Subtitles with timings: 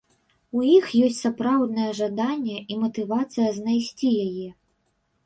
[0.59, 4.49] У іх ёсць сапраўднае жаданне і матывацыя знайсці яе.